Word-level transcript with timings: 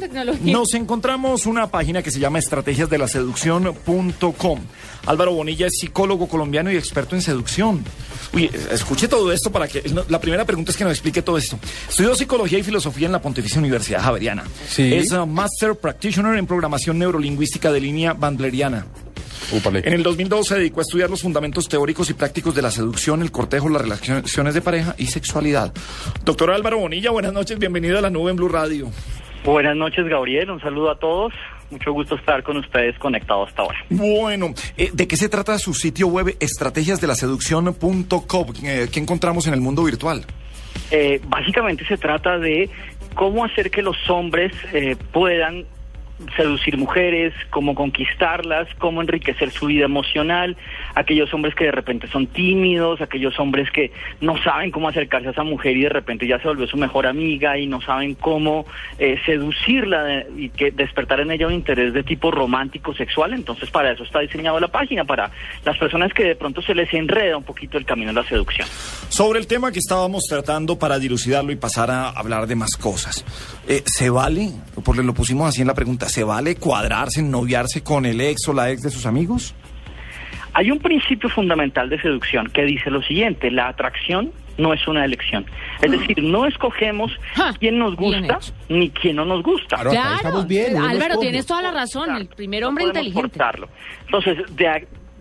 Tecnología. 0.00 0.52
Nos 0.52 0.74
encontramos 0.74 1.44
una 1.44 1.72
página 1.72 2.04
que 2.04 2.12
se 2.12 2.20
llama 2.20 2.38
estrategiasdelaseducción.com. 2.38 4.60
Álvaro 5.06 5.32
Bonilla 5.32 5.66
es 5.66 5.72
psicólogo 5.80 6.28
colombiano 6.28 6.70
y 6.70 6.76
experto 6.76 7.16
en 7.16 7.22
seducción. 7.22 7.82
Uy, 8.32 8.48
escuche 8.70 9.08
todo 9.08 9.32
esto 9.32 9.50
para 9.50 9.66
que... 9.66 9.82
no, 9.92 10.04
La 10.08 10.20
primera 10.20 10.44
pregunta 10.44 10.70
es 10.70 10.76
que 10.76 10.84
nos 10.84 10.92
explique 10.92 11.20
todo 11.20 11.36
esto. 11.36 11.58
Estudió 11.88 12.14
psicología 12.14 12.60
y 12.60 12.62
filosofía 12.62 13.06
en 13.06 13.12
la 13.12 13.20
Pontificia 13.20 13.58
Universidad 13.58 14.00
Javeriana. 14.00 14.44
Sí. 14.68 14.94
Es 14.94 15.10
uh, 15.10 15.26
Master 15.26 15.74
Practitioner 15.74 16.38
en 16.38 16.46
programación 16.46 16.96
neurolingüística 16.96 17.72
de 17.72 17.80
línea 17.80 18.12
bandleriana. 18.12 18.86
Úpale. 19.50 19.82
En 19.84 19.94
el 19.94 20.04
2002 20.04 20.46
se 20.46 20.54
dedicó 20.54 20.78
a 20.78 20.82
estudiar 20.82 21.10
los 21.10 21.22
fundamentos 21.22 21.68
teóricos 21.68 22.08
y 22.08 22.14
prácticos 22.14 22.54
de 22.54 22.62
la 22.62 22.70
seducción, 22.70 23.20
el 23.20 23.32
cortejo, 23.32 23.68
las 23.68 23.82
relaciones 23.82 24.54
de 24.54 24.60
pareja 24.60 24.94
y 24.96 25.06
sexualidad. 25.06 25.72
Doctor 26.24 26.52
Álvaro 26.52 26.78
Bonilla, 26.78 27.10
buenas 27.10 27.32
noches, 27.32 27.58
bienvenido 27.58 27.98
a 27.98 28.00
la 28.00 28.10
nube 28.10 28.30
en 28.30 28.36
Blue 28.36 28.48
Radio. 28.48 28.92
Buenas 29.44 29.76
noches, 29.76 30.06
Gabriel. 30.06 30.50
Un 30.50 30.60
saludo 30.60 30.90
a 30.90 30.98
todos. 30.98 31.32
Mucho 31.70 31.92
gusto 31.92 32.14
estar 32.14 32.42
con 32.42 32.56
ustedes 32.56 32.98
conectados 32.98 33.48
hasta 33.48 33.62
ahora. 33.62 33.78
Bueno, 33.90 34.54
eh, 34.76 34.90
¿de 34.92 35.06
qué 35.06 35.16
se 35.16 35.28
trata 35.28 35.58
su 35.58 35.74
sitio 35.74 36.08
web 36.08 36.34
estrategiasdelaseducción.com? 36.40 38.46
Eh, 38.64 38.88
¿Qué 38.90 39.00
encontramos 39.00 39.46
en 39.46 39.54
el 39.54 39.60
mundo 39.60 39.84
virtual? 39.84 40.24
Eh, 40.90 41.20
básicamente 41.26 41.84
se 41.86 41.98
trata 41.98 42.38
de 42.38 42.70
cómo 43.14 43.44
hacer 43.44 43.70
que 43.70 43.82
los 43.82 44.08
hombres 44.08 44.52
eh, 44.72 44.96
puedan 45.12 45.66
seducir 46.36 46.76
mujeres, 46.76 47.32
cómo 47.50 47.74
conquistarlas, 47.74 48.68
cómo 48.78 49.00
enriquecer 49.00 49.50
su 49.50 49.66
vida 49.66 49.84
emocional, 49.84 50.56
aquellos 50.94 51.32
hombres 51.32 51.54
que 51.54 51.64
de 51.64 51.72
repente 51.72 52.08
son 52.08 52.26
tímidos, 52.26 53.00
aquellos 53.00 53.38
hombres 53.38 53.70
que 53.70 53.92
no 54.20 54.36
saben 54.42 54.70
cómo 54.70 54.88
acercarse 54.88 55.28
a 55.28 55.30
esa 55.30 55.44
mujer 55.44 55.76
y 55.76 55.82
de 55.82 55.88
repente 55.88 56.26
ya 56.26 56.38
se 56.40 56.48
volvió 56.48 56.66
su 56.66 56.76
mejor 56.76 57.06
amiga 57.06 57.56
y 57.58 57.66
no 57.66 57.80
saben 57.80 58.14
cómo 58.14 58.66
eh, 58.98 59.18
seducirla 59.24 60.24
y 60.36 60.48
que 60.50 60.70
despertar 60.70 61.20
en 61.20 61.30
ella 61.30 61.46
un 61.46 61.54
interés 61.54 61.92
de 61.92 62.02
tipo 62.02 62.30
romántico, 62.30 62.94
sexual. 62.94 63.32
Entonces 63.32 63.70
para 63.70 63.92
eso 63.92 64.02
está 64.02 64.20
diseñada 64.20 64.58
la 64.60 64.68
página, 64.68 65.04
para 65.04 65.30
las 65.64 65.76
personas 65.78 66.12
que 66.12 66.24
de 66.24 66.36
pronto 66.36 66.62
se 66.62 66.74
les 66.74 66.92
enreda 66.92 67.36
un 67.36 67.44
poquito 67.44 67.78
el 67.78 67.84
camino 67.84 68.12
de 68.12 68.22
la 68.22 68.28
seducción. 68.28 68.66
Sobre 69.18 69.40
el 69.40 69.48
tema 69.48 69.72
que 69.72 69.80
estábamos 69.80 70.26
tratando 70.28 70.78
para 70.78 70.96
dilucidarlo 70.96 71.50
y 71.50 71.56
pasar 71.56 71.90
a 71.90 72.08
hablar 72.08 72.46
de 72.46 72.54
más 72.54 72.76
cosas. 72.76 73.24
Eh, 73.66 73.82
¿Se 73.84 74.10
vale, 74.10 74.52
porque 74.84 75.02
lo 75.02 75.12
pusimos 75.12 75.48
así 75.48 75.60
en 75.60 75.66
la 75.66 75.74
pregunta, 75.74 76.08
¿se 76.08 76.22
vale 76.22 76.54
cuadrarse, 76.54 77.20
noviarse 77.20 77.82
con 77.82 78.06
el 78.06 78.20
ex 78.20 78.46
o 78.46 78.52
la 78.52 78.70
ex 78.70 78.82
de 78.82 78.90
sus 78.90 79.06
amigos? 79.06 79.56
Hay 80.52 80.70
un 80.70 80.78
principio 80.78 81.28
fundamental 81.30 81.90
de 81.90 82.00
seducción 82.00 82.46
que 82.46 82.62
dice 82.62 82.90
lo 82.92 83.02
siguiente, 83.02 83.50
la 83.50 83.66
atracción 83.66 84.30
no 84.56 84.72
es 84.72 84.86
una 84.86 85.04
elección. 85.04 85.44
Es 85.82 85.90
decir, 85.90 86.22
no 86.22 86.46
escogemos 86.46 87.10
quién 87.58 87.76
nos 87.76 87.96
gusta 87.96 88.38
ni 88.68 88.90
quién 88.90 89.16
no 89.16 89.24
nos 89.24 89.42
gusta. 89.42 89.78
Claro, 89.78 90.14
estamos 90.14 90.46
bien, 90.46 90.76
Álvaro, 90.76 91.18
tienes 91.18 91.44
toda 91.44 91.62
la 91.62 91.72
razón. 91.72 92.14
El 92.14 92.28
primer 92.28 92.64
hombre 92.64 92.84
No 92.84 92.92
podemos 92.92 93.08
inteligente. 93.08 93.36
forzarlo. 93.36 93.68
Entonces, 94.06 94.56
de 94.56 94.68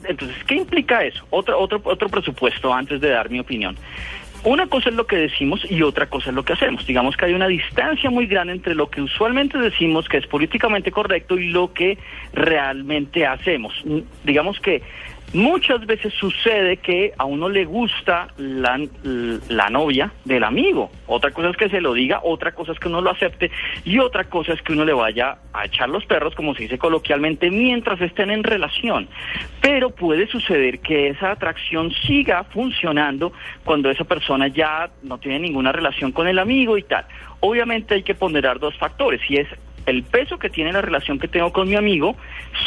entonces, 0.04 0.38
¿qué 0.46 0.56
implica 0.56 1.04
eso? 1.04 1.26
Otro, 1.30 1.60
otro, 1.60 1.82
otro 1.84 2.10
presupuesto 2.10 2.74
antes 2.74 3.02
de 3.02 3.10
dar 3.10 3.30
mi 3.30 3.40
opinión. 3.40 3.78
Una 4.44 4.68
cosa 4.68 4.90
es 4.90 4.96
lo 4.96 5.08
que 5.08 5.18
decimos 5.18 5.66
y 5.70 5.82
otra 5.82 6.06
cosa 6.06 6.30
es 6.30 6.36
lo 6.36 6.46
que 6.46 6.54
hacemos. 6.54 6.86
Digamos 6.86 7.18
que 7.18 7.26
hay 7.26 7.34
una 7.34 7.48
distancia 7.48 8.10
muy 8.10 8.28
grande 8.28 8.54
entre 8.54 8.76
lo 8.76 8.90
que 8.90 9.02
usualmente 9.02 9.58
decimos 9.58 10.08
que 10.08 10.18
es 10.18 10.28
políticamente 10.28 10.92
correcto 10.92 11.38
y 11.38 11.50
lo 11.50 11.74
que 11.74 11.98
realmente 12.34 13.26
hacemos. 13.26 13.74
Digamos 14.24 14.60
que 14.60 14.84
muchas 15.34 15.86
veces 15.86 16.14
sucede 16.14 16.78
que 16.78 17.14
a 17.18 17.26
uno 17.26 17.50
le 17.50 17.66
gusta 17.66 18.28
la, 18.38 18.80
la 19.50 19.70
novia 19.70 20.12
del 20.26 20.44
amigo. 20.44 20.92
Otra 21.08 21.32
cosa 21.32 21.50
es 21.50 21.58
que 21.58 21.70
se 21.70 21.82
lo 21.82 21.94
diga, 21.94 22.22
otra 22.24 22.52
cosa 22.54 22.72
es 22.72 22.80
que 22.80 22.88
uno 22.88 23.02
lo 23.02 23.12
acepte 23.12 23.52
y 23.84 24.00
otra 24.00 24.26
cosa 24.26 24.54
es 24.54 24.62
que 24.62 24.74
uno 24.74 24.86
le 24.86 24.94
vaya 24.94 25.38
a 25.54 25.66
echar 25.66 25.90
los 25.90 26.06
perros, 26.06 26.36
como 26.36 26.56
se 26.56 26.64
dice 26.64 26.78
coloquialmente, 26.78 27.50
mientras 27.50 28.00
estén 28.02 28.32
en 28.32 28.44
relación. 28.44 29.08
Pero 29.62 29.90
puede 29.90 30.28
suceder 30.28 30.80
que 30.80 31.10
esa 31.10 31.32
atracción 31.32 31.92
siga 31.92 32.44
funcionando 32.46 33.34
cuando 33.64 33.90
esa 33.90 34.04
persona 34.04 34.48
ya 34.48 34.90
no 35.04 35.18
tiene 35.18 35.40
ninguna 35.40 35.72
relación 35.72 36.12
con 36.12 36.28
el 36.28 36.40
amigo 36.40 36.78
y 36.78 36.84
tal. 36.84 37.06
Obviamente 37.40 37.96
hay 37.96 38.04
que 38.04 38.16
ponderar 38.16 38.60
dos 38.60 38.76
factores 38.78 39.22
y 39.30 39.38
es 39.38 39.48
el 39.88 40.04
peso 40.04 40.38
que 40.38 40.50
tiene 40.50 40.72
la 40.74 40.82
relación 40.82 41.18
que 41.18 41.28
tengo 41.28 41.52
con 41.52 41.68
mi 41.68 41.76
amigo, 41.76 42.16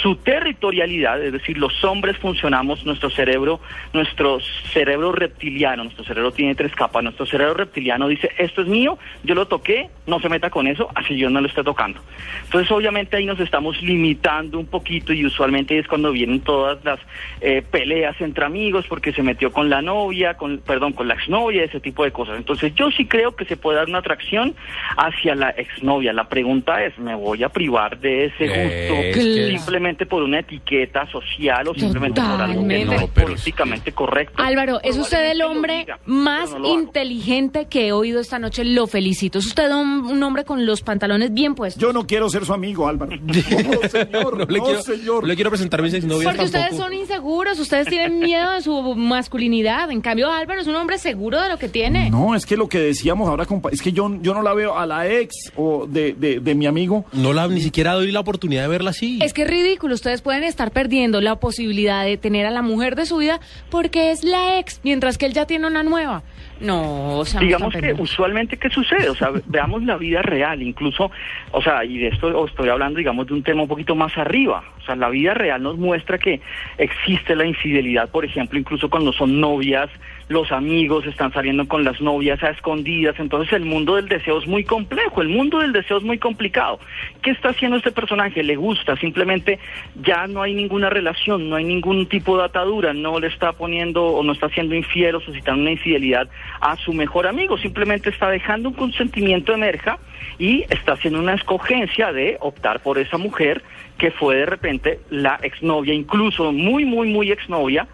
su 0.03 0.16
territorialidad, 0.16 1.22
es 1.22 1.32
decir, 1.32 1.58
los 1.58 1.84
hombres 1.84 2.16
funcionamos, 2.16 2.84
nuestro 2.86 3.10
cerebro, 3.10 3.60
nuestro 3.92 4.41
cerebro 4.72 5.12
reptiliano, 5.12 5.84
nuestro 5.84 6.03
cerebro 6.04 6.32
tiene 6.32 6.54
tres 6.54 6.75
capas, 6.75 7.04
nuestro 7.04 7.26
cerebro 7.26 7.54
reptiliano 7.54 8.08
dice, 8.08 8.31
esto 8.38 8.62
es 8.62 8.69
mío, 8.69 8.98
yo 9.22 9.34
lo 9.34 9.47
toqué, 9.47 9.91
no 10.06 10.19
se 10.19 10.31
meta 10.31 10.48
con 10.48 10.66
eso, 10.66 10.88
así 10.94 11.16
yo 11.16 11.28
no 11.28 11.42
lo 11.42 11.47
esté 11.47 11.62
tocando. 11.62 12.00
Entonces, 12.44 12.70
obviamente 12.72 13.19
ahí 13.19 13.26
nos 13.26 13.38
estamos 13.38 13.81
limitando 13.82 14.58
un 14.58 14.66
poquito 14.66 15.12
y 15.12 15.26
usualmente 15.26 15.78
es 15.78 15.87
cuando 15.87 16.12
vienen 16.12 16.41
todas 16.41 16.82
las 16.84 17.00
eh, 17.42 17.62
peleas 17.62 18.19
entre 18.20 18.47
amigos 18.47 18.87
porque 18.88 19.12
se 19.12 19.22
metió 19.22 19.52
con 19.52 19.69
la 19.69 19.82
novia, 19.82 20.38
con, 20.38 20.58
perdón, 20.58 20.94
con 20.94 21.06
la 21.06 21.14
exnovia, 21.14 21.64
ese 21.64 21.81
tipo 21.81 22.02
de 22.02 22.12
cosas. 22.12 22.38
Entonces, 22.38 22.75
yo 22.75 22.91
sí 22.91 23.04
creo 23.04 23.37
que 23.37 23.44
se 23.44 23.58
puede 23.58 23.76
dar 23.76 23.88
una 23.88 23.98
atracción 23.98 24.54
hacia 24.97 25.34
la 25.34 25.50
exnovia. 25.50 26.14
La 26.14 26.28
pregunta 26.28 26.82
es, 26.82 26.98
¿me 27.10 27.16
voy 27.16 27.43
a 27.43 27.48
privar 27.48 27.98
de 27.98 28.26
ese 28.26 28.44
gusto 28.47 28.94
Es 29.00 29.16
que- 29.16 29.48
simplemente 29.59 30.06
por 30.06 30.22
una 30.22 30.41
etiqueta 30.41 31.06
social 31.10 31.66
o 31.69 31.75
simplemente 31.75 32.21
por 32.21 32.41
algo 32.41 32.66
que 32.69 32.84
no 32.84 32.93
es 32.93 33.04
políticamente 33.10 33.93
correcto? 33.93 34.43
Álvaro, 34.43 34.81
es 34.82 34.97
usted 34.97 35.31
el 35.31 35.43
hombre 35.43 35.78
diga, 35.78 35.99
más 36.06 36.53
no 36.59 36.66
inteligente 36.66 37.66
que 37.69 37.88
he 37.88 37.93
oído 37.93 38.20
esta 38.20 38.38
noche. 38.38 38.65
Lo 38.65 38.87
felicito. 38.87 39.38
Es 39.38 39.47
usted 39.47 39.70
un, 39.72 40.06
un 40.06 40.22
hombre 40.22 40.44
con 40.44 40.65
los 40.66 40.82
pantalones 40.82 41.32
bien 41.32 41.54
puestos. 41.54 41.81
Yo 41.82 41.93
no 41.93 42.06
quiero 42.06 42.28
ser 42.28 42.44
su 42.44 42.53
amigo, 42.53 42.87
Álvaro. 42.88 43.12
No, 43.20 43.88
señor, 43.88 44.38
No 44.38 44.44
le, 44.47 44.59
no, 44.59 44.65
quiero, 44.65 44.82
señor. 44.82 45.26
le 45.26 45.34
quiero 45.34 45.50
presentar 45.50 45.82
mis 45.82 45.94
exnovias 45.94 46.25
Porque 46.32 46.44
ustedes 46.47 46.76
son 46.76 46.93
inseguros, 46.93 47.59
ustedes 47.59 47.87
tienen 47.88 48.19
miedo 48.19 48.50
de 48.53 48.62
su 48.62 48.94
masculinidad. 48.94 49.91
En 49.91 50.00
cambio, 50.00 50.31
Álvaro 50.31 50.60
es 50.60 50.66
un 50.66 50.76
hombre 50.76 50.99
seguro 50.99 51.41
de 51.41 51.49
lo 51.49 51.59
que 51.59 51.69
tiene. 51.69 52.10
No, 52.10 52.34
es 52.34 52.47
que 52.47 52.56
lo 52.56 52.69
que 52.69 52.78
decíamos 52.78 53.28
ahora, 53.28 53.47
compa- 53.47 53.70
es 53.72 53.82
que 53.82 53.93
yo, 53.93 54.10
yo 54.22 54.34
no 54.34 54.43
la 54.43 54.54
veo 54.54 54.76
a 54.78 54.87
la 54.87 55.09
ex 55.09 55.53
o 55.56 55.87
de, 55.87 56.12
de, 56.15 56.41
de 56.41 56.54
mi 56.54 56.66
amigo. 56.66 57.00
No 57.12 57.33
la, 57.33 57.49
ni 57.49 57.61
siquiera 57.61 57.94
doy 57.94 58.12
la 58.12 58.21
oportunidad 58.21 58.62
de 58.62 58.69
verla 58.69 58.91
así. 58.91 59.19
Es 59.22 59.33
que 59.33 59.43
es 59.43 59.49
ridículo, 59.49 59.94
ustedes 59.94 60.22
pueden 60.22 60.44
estar 60.44 60.71
perdiendo 60.71 61.21
la 61.21 61.37
posibilidad 61.37 62.05
de 62.05 62.16
tener 62.16 62.47
a 62.47 62.50
la 62.50 62.62
mujer 62.62 62.97
de 62.97 63.06
su 63.06 63.19
vida 63.19 63.41
porque 63.71 64.11
es 64.11 64.25
la 64.25 64.59
ex, 64.59 64.81
mientras 64.83 65.19
que 65.19 65.27
él 65.27 65.33
ya 65.33 65.47
tiene 65.47 65.66
una 65.66 65.83
nueva. 65.83 66.22
No, 66.60 67.19
o 67.19 67.25
sea, 67.25 67.41
Digamos 67.41 67.72
que 67.75 67.93
usualmente, 67.94 68.56
¿qué 68.59 68.69
sucede? 68.71 69.09
O 69.09 69.15
sea, 69.15 69.31
ve- 69.31 69.43
veamos 69.47 69.82
la 69.84 69.97
vida 69.97 70.22
real, 70.22 70.62
incluso, 70.62 71.10
o 71.53 71.62
sea, 71.62 71.84
y 71.84 71.98
de 71.98 72.09
esto 72.09 72.47
estoy 72.47 72.69
hablando, 72.69 72.98
digamos, 72.98 73.26
de 73.26 73.34
un 73.34 73.43
tema 73.43 73.62
un 73.62 73.69
poquito 73.69 73.94
más 73.94 74.16
arriba. 74.19 74.62
O 74.81 74.82
sea, 74.84 74.97
la 74.97 75.09
vida 75.10 75.34
real 75.34 75.62
nos 75.62 75.76
muestra 75.78 76.19
que 76.19 76.41
existe 76.78 77.34
la 77.37 77.44
infidelidad, 77.44 78.10
por 78.10 78.25
ejemplo, 78.25 78.59
incluso 78.59 78.88
cuando 78.88 79.12
son 79.12 79.41
novias, 79.41 79.91
los 80.28 80.53
amigos 80.53 81.06
están 81.06 81.32
saliendo 81.32 81.66
con 81.66 81.82
las 81.84 82.00
novias 82.00 82.43
a 82.43 82.50
escondidas. 82.50 83.19
Entonces, 83.19 83.53
el 83.53 83.65
mundo 83.65 83.97
del 83.97 84.09
deseo 84.09 84.38
es 84.38 84.47
muy 84.47 84.65
complejo, 84.65 85.22
el 85.22 85.28
mundo 85.28 85.59
del 85.59 85.72
deseo 85.72 85.99
es 85.99 86.03
muy 86.04 86.19
complicado. 86.19 86.78
¿Qué 87.22 87.31
está 87.31 87.50
haciendo 87.50 87.76
este 87.76 87.91
personaje? 87.91 88.43
¿Le 88.43 88.56
gusta? 88.56 88.97
Simplemente 88.97 89.59
ya 90.03 90.26
no 90.26 90.43
hay 90.43 90.54
ninguna 90.54 90.88
relación, 90.88 91.49
no 91.50 91.56
hay 91.56 91.65
ningún 91.65 92.06
tipo 92.06 92.38
de 92.38 92.44
atadura, 92.44 92.93
no 92.94 93.19
le 93.19 93.26
está 93.26 93.53
poniendo 93.53 94.04
o 94.06 94.22
no 94.22 94.32
está 94.32 94.49
siendo 94.50 94.75
infiel 94.75 95.16
o 95.16 95.20
suscitando 95.20 95.60
una 95.62 95.72
infidelidad 95.72 96.28
a 96.61 96.77
su 96.77 96.93
mejor 96.93 97.27
amigo, 97.27 97.59
simplemente 97.59 98.11
está 98.11 98.28
dejando 98.28 98.69
un 98.71 98.75
consentimiento 98.75 99.53
emerja 99.53 99.99
y 100.38 100.65
está 100.71 100.93
haciendo 100.93 101.21
una 101.21 101.34
escogencia 101.34 102.12
de 102.12 102.37
optar 102.41 102.81
por 102.81 102.99
esa 102.99 103.19
mujer 103.19 103.62
que 103.99 104.11
fue 104.11 104.37
de 104.37 104.47
repente 104.47 105.00
la 105.11 105.38
exnovia, 105.43 105.93
incluso 105.94 106.53
muy, 106.53 106.84
muy, 106.84 107.09
muy 107.09 107.31
exnovia, 107.31 107.87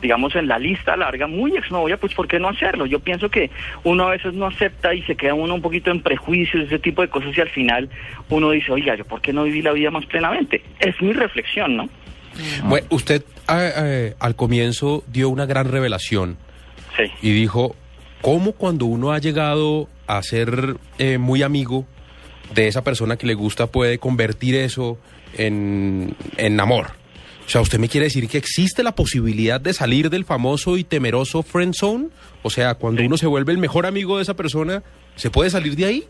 digamos 0.00 0.34
en 0.34 0.48
la 0.48 0.58
lista 0.58 0.96
larga, 0.96 1.26
muy 1.26 1.54
exnovia, 1.56 1.98
pues 1.98 2.14
¿por 2.14 2.26
qué 2.26 2.38
no 2.38 2.48
hacerlo? 2.48 2.86
Yo 2.86 3.00
pienso 3.00 3.28
que 3.28 3.50
uno 3.84 4.06
a 4.06 4.10
veces 4.12 4.32
no 4.32 4.46
acepta 4.46 4.94
y 4.94 5.02
se 5.02 5.14
queda 5.14 5.34
uno 5.34 5.54
un 5.54 5.60
poquito 5.60 5.90
en 5.90 6.00
prejuicios, 6.00 6.64
ese 6.64 6.78
tipo 6.78 7.02
de 7.02 7.08
cosas 7.08 7.36
y 7.36 7.40
al 7.42 7.50
final 7.50 7.90
uno 8.30 8.50
dice, 8.50 8.72
oiga, 8.72 8.94
¿yo 8.94 9.04
por 9.04 9.20
qué 9.20 9.32
no 9.34 9.44
viví 9.44 9.60
la 9.60 9.72
vida 9.72 9.90
más 9.90 10.06
plenamente? 10.06 10.62
Es 10.78 11.00
mi 11.02 11.12
reflexión, 11.12 11.76
¿no? 11.76 11.88
Bueno, 12.64 12.86
usted 12.90 13.22
eh, 13.52 13.72
eh, 13.76 14.14
al 14.20 14.36
comienzo 14.36 15.04
dio 15.08 15.28
una 15.28 15.44
gran 15.46 15.70
revelación 15.70 16.38
Sí. 16.96 17.04
y 17.20 17.32
dijo, 17.32 17.76
¿cómo 18.20 18.52
cuando 18.52 18.86
uno 18.86 19.12
ha 19.12 19.18
llegado 19.18 19.88
a 20.06 20.22
ser 20.22 20.76
eh, 20.98 21.18
muy 21.18 21.42
amigo 21.42 21.86
de 22.54 22.68
esa 22.68 22.82
persona 22.82 23.16
que 23.16 23.26
le 23.26 23.34
gusta 23.34 23.66
puede 23.66 23.98
convertir 23.98 24.54
eso 24.54 24.98
en, 25.36 26.14
en 26.36 26.60
amor? 26.60 26.92
O 27.46 27.52
sea, 27.52 27.60
¿usted 27.60 27.80
me 27.80 27.88
quiere 27.88 28.04
decir 28.04 28.28
que 28.28 28.38
existe 28.38 28.84
la 28.84 28.94
posibilidad 28.94 29.60
de 29.60 29.72
salir 29.72 30.08
del 30.08 30.24
famoso 30.24 30.76
y 30.76 30.84
temeroso 30.84 31.42
friend 31.42 31.74
zone? 31.74 32.08
O 32.42 32.50
sea, 32.50 32.74
cuando 32.74 33.02
uno 33.02 33.16
se 33.16 33.26
vuelve 33.26 33.52
el 33.52 33.58
mejor 33.58 33.86
amigo 33.86 34.18
de 34.18 34.22
esa 34.22 34.34
persona, 34.34 34.84
¿se 35.16 35.30
puede 35.30 35.50
salir 35.50 35.74
de 35.74 35.84
ahí? 35.84 36.04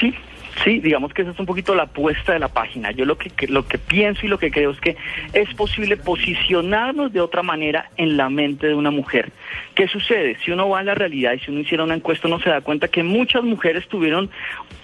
Sí, 0.00 0.14
Sí, 0.64 0.80
digamos 0.80 1.12
que 1.12 1.22
esa 1.22 1.32
es 1.32 1.38
un 1.38 1.46
poquito 1.46 1.74
la 1.74 1.84
apuesta 1.84 2.32
de 2.32 2.38
la 2.38 2.48
página. 2.48 2.90
Yo 2.90 3.04
lo 3.04 3.18
que, 3.18 3.30
lo 3.48 3.66
que 3.66 3.78
pienso 3.78 4.24
y 4.24 4.28
lo 4.28 4.38
que 4.38 4.50
creo 4.50 4.70
es 4.70 4.80
que 4.80 4.96
es 5.32 5.52
posible 5.54 5.96
posicionarnos 5.96 7.12
de 7.12 7.20
otra 7.20 7.42
manera 7.42 7.90
en 7.96 8.16
la 8.16 8.30
mente 8.30 8.66
de 8.68 8.74
una 8.74 8.90
mujer. 8.90 9.32
¿Qué 9.74 9.86
sucede? 9.86 10.38
Si 10.44 10.50
uno 10.50 10.68
va 10.68 10.80
a 10.80 10.82
la 10.82 10.94
realidad 10.94 11.34
y 11.34 11.40
si 11.40 11.50
uno 11.50 11.60
hiciera 11.60 11.84
una 11.84 11.94
encuesta, 11.94 12.28
uno 12.28 12.40
se 12.40 12.50
da 12.50 12.62
cuenta 12.62 12.88
que 12.88 13.02
muchas 13.02 13.42
mujeres 13.44 13.86
tuvieron 13.88 14.30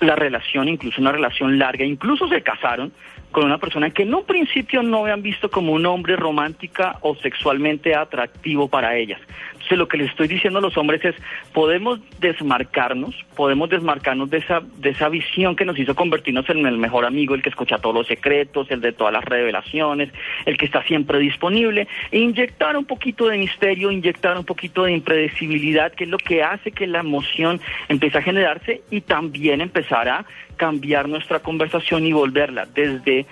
la 0.01 0.15
relación, 0.15 0.69
incluso 0.69 1.01
una 1.01 1.13
relación 1.13 1.59
larga, 1.59 1.85
incluso 1.85 2.29
se 2.29 2.43
casaron 2.43 2.93
con 3.33 3.45
una 3.45 3.59
persona 3.59 3.91
que 3.91 4.03
en 4.03 4.15
un 4.15 4.25
principio 4.25 4.83
no 4.83 4.99
habían 4.99 5.23
visto 5.23 5.51
como 5.51 5.73
un 5.73 5.87
hombre 5.87 6.17
romántica 6.17 6.99
o 7.01 7.17
sexualmente 7.17 7.95
atractivo 7.95 8.69
para 8.69 8.97
ellas. 8.97 9.21
Entonces 9.63 9.79
lo 9.79 9.87
que 9.87 9.97
les 9.97 10.11
estoy 10.11 10.27
diciendo 10.27 10.59
a 10.59 10.63
los 10.63 10.77
hombres 10.77 11.05
es, 11.05 11.15
podemos 11.53 12.01
desmarcarnos, 12.19 13.15
podemos 13.37 13.71
desmarcarnos 13.71 14.29
de 14.29 14.39
esa, 14.39 14.61
de 14.61 14.91
esa 14.91 15.09
visión 15.09 15.55
que 15.55 15.65
nos 15.65 15.79
hizo 15.79 15.95
convertirnos 15.95 16.51
en 16.51 16.67
el 16.67 16.79
mejor 16.79 17.05
amigo, 17.05 17.37
el 17.37 17.43
que 17.43 17.51
escucha 17.51 17.79
todos 17.79 17.95
los 17.95 18.09
secretos, 18.09 18.69
el 18.73 18.81
de 18.81 18.93
todas 18.93 19.13
las 19.13 19.25
revelaciones, 19.25 20.11
el 20.47 20.57
que 20.57 20.65
está 20.65 20.83
siempre 20.83 21.21
disponible, 21.21 21.87
e 22.11 22.19
inyectar 22.19 22.77
un 22.77 22.87
poquito 22.87 23.29
de 23.29 23.39
misterio, 23.39 23.93
inyectar 23.93 24.37
un 24.37 24.45
poquito 24.45 24.83
de 24.83 24.93
impredecibilidad, 24.93 25.93
que 25.93 26.05
es 26.05 26.11
lo 26.11 26.19
que 26.19 26.43
hace 26.43 26.73
que 26.73 26.89
la 26.89 26.99
emoción 26.99 27.61
empiece 27.89 28.19
a 28.19 28.23
generarse 28.23 28.83
y 28.91 29.03
también 29.03 29.61
empezar 29.61 30.09
a 30.09 30.27
cambiar 30.57 31.09
nuestra 31.09 31.39
conversación 31.39 32.05
y 32.05 32.13
volverla 32.13 32.67
desde 32.67 33.27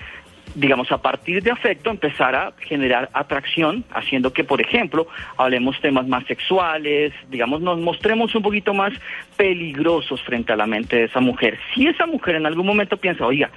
digamos, 0.55 0.91
a 0.93 0.99
partir 0.99 1.43
de 1.43 1.51
afecto, 1.51 1.91
empezar 1.91 2.35
a 2.35 2.53
generar 2.61 3.09
atracción, 3.13 3.85
haciendo 3.93 4.33
que, 4.33 4.45
por 4.45 4.61
ejemplo, 4.61 5.07
hablemos 5.37 5.81
temas 5.81 6.07
más 6.07 6.25
sexuales, 6.27 7.13
digamos, 7.29 7.61
nos 7.61 7.79
mostremos 7.79 8.35
un 8.35 8.43
poquito 8.43 8.75
más 8.75 8.93
peligrosos 9.37 10.23
frente 10.23 10.53
a 10.53 10.57
la 10.57 10.67
mente 10.67 10.97
de 10.97 11.05
esa 11.05 11.21
mujer. 11.21 11.59
Si 11.75 11.87
esa 11.87 12.07
mujer 12.07 12.37
en 12.37 12.47
algún 12.47 12.67
momento 12.67 12.97
piensa, 12.97 13.27
oiga, 13.27 13.51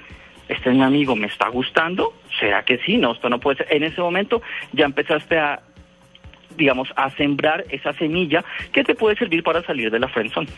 este 0.48 0.70
es 0.70 0.76
mi 0.76 0.82
amigo, 0.82 1.16
¿me 1.16 1.26
está 1.26 1.48
gustando? 1.48 2.14
¿Será 2.38 2.64
que 2.64 2.78
sí? 2.78 2.98
No, 2.98 3.12
esto 3.12 3.28
no 3.28 3.40
puede 3.40 3.58
ser. 3.58 3.68
En 3.70 3.82
ese 3.82 4.00
momento 4.00 4.42
ya 4.72 4.84
empezaste 4.84 5.38
a 5.38 5.60
digamos, 6.56 6.88
a 6.96 7.10
sembrar 7.10 7.64
esa 7.70 7.92
semilla 7.94 8.44
que 8.72 8.84
te 8.84 8.94
puede 8.94 9.16
servir 9.16 9.42
para 9.42 9.62
salir 9.64 9.90
de 9.90 9.98
la 9.98 10.08
friendzone. 10.08 10.48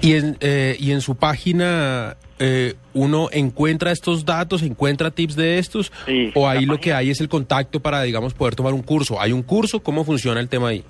Y 0.00 0.14
en, 0.14 0.36
eh, 0.40 0.76
y 0.78 0.92
en 0.92 1.00
su 1.00 1.16
página 1.16 2.16
eh, 2.38 2.74
uno 2.94 3.28
encuentra 3.32 3.92
estos 3.92 4.24
datos, 4.24 4.62
encuentra 4.62 5.10
tips 5.10 5.36
de 5.36 5.58
estos, 5.58 5.92
Sí, 6.06 6.30
o 6.34 6.48
ahí 6.48 6.64
lo 6.64 6.80
que 6.80 6.92
hay 6.92 7.10
es 7.10 7.20
el 7.20 7.28
contacto 7.28 7.80
para, 7.80 8.02
digamos, 8.02 8.34
poder 8.34 8.54
tomar 8.54 8.72
un 8.72 8.82
curso. 8.82 9.20
¿Hay 9.20 9.32
un 9.32 9.42
curso? 9.42 9.82
¿Cómo 9.82 10.04
funciona 10.04 10.40
el 10.40 10.48
tema 10.48 10.68
ahí? 10.68 10.84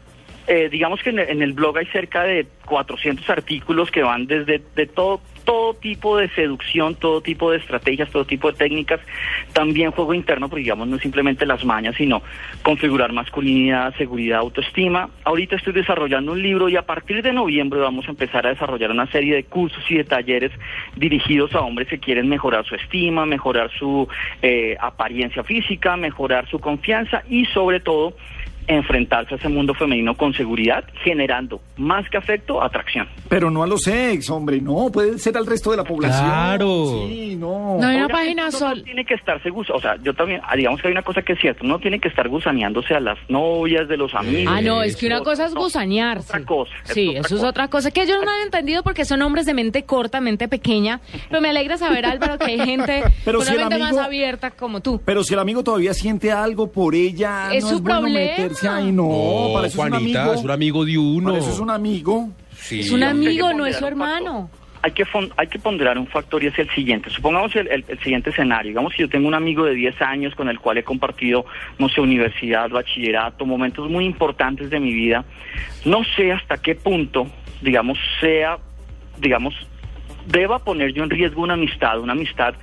Eh, 0.52 0.68
digamos 0.68 1.00
que 1.00 1.10
en, 1.10 1.42
el 1.42 1.52
blog 1.52 1.78
hay 1.78 1.86
cerca 1.86 2.24
de 2.24 2.44
400 2.66 3.30
artículos 3.30 3.88
que 3.92 4.02
van 4.02 4.26
desde 4.26 4.60
de 4.74 4.86
todo 4.86 5.20
todo 5.44 5.74
tipo 5.74 6.16
de 6.16 6.28
seducción, 6.30 6.96
todo 6.96 7.20
tipo 7.20 7.52
de 7.52 7.58
estrategias, 7.58 8.10
todo 8.10 8.24
tipo 8.24 8.50
de 8.50 8.58
técnicas, 8.58 9.00
también 9.52 9.92
juego 9.92 10.12
interno, 10.12 10.48
porque 10.48 10.64
digamos 10.64 10.88
no 10.88 10.98
simplemente 10.98 11.46
las 11.46 11.64
mañas, 11.64 11.94
sino 11.96 12.22
configurar 12.62 13.12
masculinidad, 13.12 13.94
seguridad, 13.96 14.40
autoestima. 14.40 15.08
Ahorita 15.22 15.54
estoy 15.54 15.72
desarrollando 15.72 16.32
un 16.32 16.42
libro 16.42 16.68
y 16.68 16.76
a 16.76 16.82
partir 16.82 17.22
de 17.22 17.32
noviembre 17.32 17.78
vamos 17.78 18.08
a 18.08 18.10
empezar 18.10 18.44
a 18.46 18.50
desarrollar 18.50 18.90
una 18.90 19.06
serie 19.06 19.36
de 19.36 19.44
cursos 19.44 19.82
y 19.88 19.98
de 19.98 20.04
talleres 20.04 20.50
dirigidos 20.96 21.54
a 21.54 21.60
hombres 21.60 21.86
que 21.86 22.00
quieren 22.00 22.28
mejorar 22.28 22.66
su 22.66 22.74
estima, 22.74 23.24
mejorar 23.24 23.70
su 23.78 24.08
eh, 24.42 24.76
apariencia 24.80 25.44
física, 25.44 25.96
mejorar 25.96 26.48
su 26.48 26.58
confianza 26.58 27.22
y 27.28 27.46
sobre 27.46 27.78
todo 27.78 28.14
enfrentarse 28.76 29.34
a 29.34 29.36
ese 29.38 29.48
mundo 29.48 29.74
femenino 29.74 30.16
con 30.16 30.32
seguridad, 30.34 30.84
generando 31.04 31.60
más 31.76 32.08
que 32.08 32.16
afecto, 32.16 32.62
atracción. 32.62 33.08
Pero 33.28 33.50
no 33.50 33.62
a 33.62 33.66
los 33.66 33.86
ex, 33.86 34.30
hombre, 34.30 34.60
no, 34.60 34.90
puede 34.92 35.18
ser 35.18 35.36
al 35.36 35.46
resto 35.46 35.70
de 35.70 35.76
la 35.76 35.84
población. 35.84 36.24
Claro. 36.26 37.06
Sí, 37.08 37.36
no. 37.36 37.76
No 37.80 37.86
hay 37.86 37.96
una 37.96 38.06
Obviamente, 38.06 38.12
página 38.12 38.50
sol. 38.50 38.78
No 38.78 38.84
tiene 38.84 39.04
que 39.04 39.14
estarse 39.14 39.50
o 39.50 39.80
sea, 39.80 39.96
yo 40.02 40.14
también, 40.14 40.40
ah, 40.44 40.56
digamos 40.56 40.80
que 40.80 40.88
hay 40.88 40.92
una 40.92 41.02
cosa 41.02 41.22
que 41.22 41.32
es 41.34 41.40
cierta, 41.40 41.64
uno 41.64 41.78
tiene 41.78 41.98
que 42.00 42.08
estar 42.08 42.28
gusaneándose 42.28 42.94
a 42.94 43.00
las 43.00 43.18
novias 43.28 43.88
de 43.88 43.96
los 43.96 44.14
amigos. 44.14 44.52
Ah, 44.56 44.60
no, 44.60 44.82
es 44.82 44.96
que 44.96 45.06
una 45.06 45.20
cosa 45.20 45.46
es 45.46 45.54
no, 45.54 45.60
gusanearse. 45.60 46.28
Otra 46.28 46.44
cosa. 46.44 46.72
Sí, 46.84 47.08
otra 47.08 47.20
eso 47.20 47.36
es 47.36 47.42
otra 47.42 47.68
cosa 47.68 47.90
que 47.90 48.06
yo 48.06 48.22
no 48.24 48.30
he 48.32 48.42
entendido 48.42 48.82
porque 48.82 49.04
son 49.04 49.22
hombres 49.22 49.46
de 49.46 49.54
mente 49.54 49.84
corta, 49.84 50.20
mente 50.20 50.48
pequeña. 50.48 51.00
Pero 51.28 51.40
me 51.40 51.48
alegra 51.50 51.76
saber, 51.76 52.06
Álvaro, 52.06 52.38
que 52.38 52.44
hay 52.52 52.60
gente 52.60 53.02
Pero 53.24 53.38
con 53.38 53.46
si 53.46 53.52
una 53.54 53.62
el 53.64 53.68
mente 53.68 53.84
amigo- 53.84 53.96
más 53.98 54.06
abierta 54.06 54.50
como 54.50 54.80
tú. 54.80 55.00
Pero 55.04 55.24
si 55.24 55.34
el 55.34 55.40
amigo 55.40 55.62
todavía 55.64 55.94
siente 55.94 56.32
algo 56.32 56.70
por 56.70 56.94
ella, 56.94 57.52
Es 57.52 57.64
no 57.64 57.70
su 57.70 57.76
es 57.76 57.80
bueno 57.82 58.00
no, 58.92 59.50
para 59.54 59.66
eso 59.66 59.76
Juanita, 59.76 59.98
es 59.98 60.02
un 60.02 60.16
amigo. 60.18 60.34
es 60.34 60.44
un 60.44 60.50
amigo 60.50 60.84
de 60.84 60.98
uno. 60.98 61.26
Para 61.30 61.38
eso 61.38 61.50
es 61.50 61.58
un 61.60 61.70
amigo. 61.70 62.28
Sí, 62.56 62.80
Es 62.80 62.90
un 62.90 63.02
amigo, 63.02 63.46
Hay 63.48 63.52
que 63.52 63.58
no 63.58 63.66
es 63.66 63.76
su 63.76 63.80
ponderar 63.80 63.82
un 63.82 63.86
hermano. 64.02 64.40
factor. 64.50 64.60
Hay 64.82 64.92
que, 64.92 65.04
hay 65.36 65.46
que 65.48 65.58
ponderar 65.58 65.98
un 65.98 66.06
factor 66.06 66.42
y 66.42 66.46
es 66.46 66.58
el 66.58 66.70
siguiente. 66.70 67.10
Supongamos 67.10 67.54
el, 67.54 67.68
el- 67.68 67.84
el 67.86 67.98
siguiente 67.98 68.30
escenario. 68.30 68.70
Digamos 68.70 68.94
que 68.94 69.02
yo 69.02 69.08
tengo 69.10 69.28
un 69.28 69.34
amigo 69.34 69.64
de 69.66 69.74
10 69.74 70.00
años 70.00 70.34
con 70.34 70.48
el 70.48 70.58
cual 70.58 70.78
he 70.78 70.82
compartido, 70.82 71.44
no 71.78 71.88
sé, 71.90 72.00
universidad, 72.00 72.70
bachillerato, 72.70 73.44
momentos 73.44 73.90
muy 73.90 74.06
importantes 74.06 74.70
de 74.70 74.80
mi 74.80 74.92
vida. 74.94 75.24
No 75.84 76.02
sé 76.16 76.32
hasta 76.32 76.56
qué 76.62 76.74
punto, 76.76 77.26
digamos, 77.60 77.98
sea, 78.22 78.56
digamos, 79.18 79.54
deba 80.26 80.58
poner 80.60 80.92
yo 80.94 81.04
en 81.04 81.10
riesgo 81.10 81.42
una 81.42 81.54
amistad, 81.54 82.00
una 82.00 82.12
amistad 82.12 82.54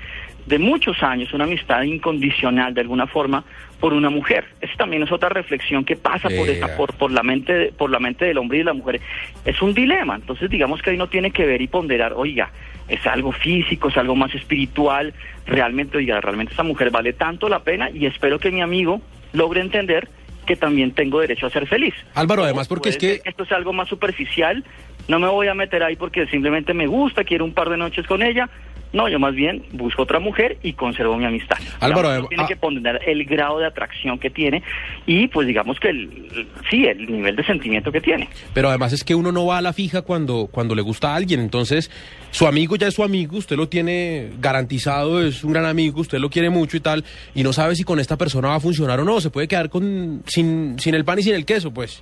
de 0.48 0.58
muchos 0.60 1.04
años, 1.04 1.34
una 1.34 1.44
amistad 1.44 1.84
incondicional 1.84 2.74
de 2.74 2.82
alguna 2.82 3.06
forma 3.06 3.44
por 3.80 3.94
una 3.94 4.10
mujer. 4.10 4.46
Esa 4.62 4.74
también 4.78 5.04
es 5.04 5.12
otra 5.12 5.30
reflexión 5.30 5.84
que 5.86 5.96
pasa 5.98 6.30
por, 6.30 6.50
esta, 6.50 6.76
por, 6.78 6.94
por 6.94 7.12
la 7.12 7.22
mente 7.22 7.54
de- 7.54 7.72
por 7.74 7.90
la 7.92 8.00
mente 8.00 8.26
del 8.26 8.38
hombre 8.38 8.58
y 8.58 8.60
de 8.60 8.66
la 8.66 8.74
mujer. 8.74 9.02
Es 9.46 9.62
un 9.62 9.74
dilema. 9.74 10.16
Entonces, 10.16 10.50
digamos 10.50 10.82
que 10.82 10.92
ahí 10.92 10.98
no 10.98 11.08
tiene 11.08 11.32
que 11.32 11.46
ver 11.46 11.62
y 11.62 11.68
ponderar, 11.68 12.14
oiga, 12.14 12.50
es 12.88 13.06
algo 13.06 13.34
físico, 13.34 13.90
es 13.90 13.98
algo 13.98 14.16
más 14.16 14.34
espiritual, 14.34 15.14
realmente, 15.46 15.98
oiga, 15.98 16.22
realmente 16.22 16.54
esa 16.54 16.64
mujer 16.64 16.90
vale 16.92 17.12
tanto 17.14 17.50
la 17.50 17.60
pena 17.60 17.90
y 17.90 18.06
espero 18.06 18.40
que 18.40 18.50
mi 18.50 18.62
amigo 18.62 19.02
logre 19.34 19.60
entender 19.62 20.08
que 20.46 20.56
también 20.56 20.92
tengo 20.92 21.20
derecho 21.20 21.46
a 21.46 21.50
ser 21.50 21.68
feliz. 21.68 21.94
Álvaro, 22.16 22.46
además 22.46 22.70
porque 22.70 22.88
es 22.90 22.98
que... 22.98 23.22
esto 23.26 23.44
es 23.44 23.52
algo 23.52 23.74
más 23.74 23.90
superficial, 23.90 24.64
no 25.10 25.20
me 25.20 25.28
voy 25.28 25.48
a 25.50 25.54
meter 25.54 25.84
ahí 25.84 25.98
porque 25.98 26.26
simplemente 26.28 26.74
me 26.74 26.88
gusta, 26.88 27.26
quiero 27.26 27.44
un 27.44 27.54
par 27.54 27.70
de 27.70 27.76
noches 27.76 28.08
con 28.08 28.24
ella. 28.24 28.50
No, 28.94 29.10
yo 29.10 29.20
más 29.20 29.36
bien 29.36 29.64
busco 29.74 30.04
otra 30.04 30.20
mujer 30.20 30.58
y 30.64 30.74
conservo 30.74 31.18
mi 31.18 31.26
amistad. 31.26 31.58
Álvaro, 31.80 32.08
Digamos, 32.10 32.20
uno 32.20 32.28
tiene 32.30 32.44
ah- 32.44 32.48
que 32.48 32.56
poner 32.56 33.00
el 33.06 33.26
grado 33.26 33.60
de 33.60 33.68
atracción 33.68 34.18
que 34.18 34.30
tiene 34.30 34.64
y 35.06 35.28
pues 35.28 35.46
digamos 35.46 35.80
que 35.80 35.90
el- 35.90 36.48
sí, 36.70 36.86
el 36.86 37.06
nivel 37.12 37.36
de 37.36 37.44
sentimiento 37.44 37.92
que 37.92 38.00
tiene. 38.02 38.30
Pero 38.54 38.70
además 38.70 38.94
es 38.94 39.04
que 39.04 39.14
uno 39.14 39.32
no 39.32 39.46
va 39.46 39.58
a 39.58 39.62
la 39.62 39.74
fija 39.74 40.02
cuando, 40.04 40.48
cuando 40.52 40.74
le 40.74 40.82
gusta 40.82 41.12
a 41.12 41.16
alguien. 41.16 41.42
Entonces, 41.42 41.92
su 42.32 42.48
amigo 42.48 42.76
ya 42.78 42.88
es 42.88 42.94
su 42.94 43.04
amigo, 43.04 43.38
usted 43.38 43.58
lo 43.58 43.68
tiene 43.68 44.30
garantizado, 44.40 45.22
es 45.26 45.44
un 45.44 45.52
gran 45.54 45.66
amigo, 45.66 46.00
usted 46.02 46.20
lo 46.20 46.30
quiere 46.30 46.50
mucho 46.50 46.78
y 46.78 46.80
tal, 46.80 47.04
y 47.36 47.44
no 47.44 47.52
sabe 47.54 47.76
si 47.76 47.84
con 47.84 48.00
esta 48.00 48.18
persona 48.18 48.48
va 48.50 48.56
a 48.56 48.60
funcionar 48.60 49.00
o 49.00 49.04
no. 49.04 49.20
Se 49.22 49.30
puede 49.30 49.48
quedar 49.48 49.70
con, 49.70 50.24
sin, 50.26 50.80
sin 50.80 50.96
el 50.96 51.04
pan 51.04 51.20
y 51.20 51.24
sin 51.24 51.36
el 51.36 51.46
queso, 51.46 51.72
pues. 51.72 52.02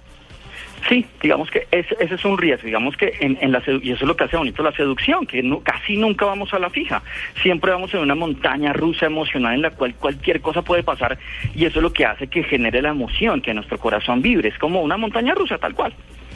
Sí, 0.88 1.06
digamos 1.22 1.50
que 1.50 1.68
ese, 1.72 1.95
ese 2.00 2.13
es 2.16 2.25
un 2.25 2.38
riesgo, 2.38 2.66
digamos 2.66 2.95
que 2.95 3.13
en, 3.19 3.38
en 3.42 3.51
la 3.51 3.63
y 3.81 3.92
eso 3.92 4.04
es 4.04 4.07
lo 4.07 4.16
que 4.16 4.25
hace 4.25 4.38
bonito 4.38 4.62
la 4.62 4.72
seducción, 4.72 5.25
que 5.25 5.42
no- 5.42 5.62
casi 5.62 5.98
nunca 5.98 6.25
vamos 6.25 6.54
a 6.54 6.60
la 6.60 6.69
fija, 6.69 7.01
siempre 7.42 7.72
vamos 7.72 7.92
en 7.95 8.01
una 8.01 8.13
montaña 8.13 8.72
rusa 8.72 9.07
emocional 9.07 9.56
en 9.56 9.62
la 9.63 9.72
cual 9.72 9.96
cualquier 9.96 10.41
cosa 10.41 10.62
puede 10.62 10.84
pasar 10.84 11.17
y 11.55 11.65
eso 11.65 11.79
es 11.79 11.84
lo 11.84 11.91
que 11.91 12.05
hace 12.05 12.27
que 12.27 12.44
genere 12.44 12.82
la 12.84 12.89
emoción, 12.89 13.41
que 13.41 13.53
nuestro 13.53 13.79
corazón 13.79 14.22
vibre, 14.22 14.50
es 14.50 14.58
como 14.60 14.82
una 14.82 14.96
montaña 14.98 15.34
rusa 15.34 15.58
tal 15.58 15.74
cual. 15.74 15.94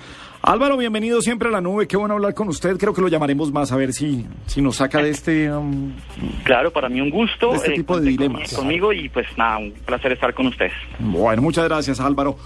Álvaro, 0.41 0.77
bienvenido 0.77 1.21
siempre 1.21 1.49
a 1.49 1.51
la 1.51 1.59
nube, 1.59 1.85
qué 1.85 1.97
bueno 1.97 2.13
hablar 2.13 2.33
con 2.33 2.47
usted, 2.47 2.77
creo 2.77 2.93
que 2.93 3.01
lo 3.01 3.09
llamaremos 3.09 3.51
más 3.51 3.73
a 3.73 3.75
ver 3.75 3.91
si, 3.91 4.25
si 4.45 4.61
nos 4.61 4.77
saca 4.77 5.03
de 5.03 5.09
este... 5.09 5.51
um, 5.51 5.91
Claro, 6.45 6.71
para 6.71 6.87
mí 6.87 7.01
un 7.01 7.09
gusto 7.09 7.51
De 7.51 7.57
este 7.57 7.71
tipo 7.71 7.99
de 7.99 8.11
dilemas. 8.11 8.53
conmigo 8.53 8.93
y 8.93 9.09
pues 9.09 9.27
nada, 9.37 9.57
un 9.57 9.73
placer 9.85 10.13
estar 10.13 10.33
con 10.33 10.47
ustedes. 10.47 10.71
Bueno, 10.99 11.41
muchas 11.41 11.65
gracias 11.65 11.99
Álvaro. 11.99 12.37